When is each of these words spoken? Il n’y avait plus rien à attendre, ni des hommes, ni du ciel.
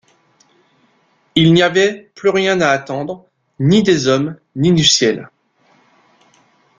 Il 1.35 1.53
n’y 1.53 1.61
avait 1.61 2.09
plus 2.15 2.29
rien 2.29 2.59
à 2.59 2.69
attendre, 2.71 3.27
ni 3.59 3.83
des 3.83 4.07
hommes, 4.07 4.35
ni 4.55 4.73
du 4.73 4.83
ciel. 4.83 5.29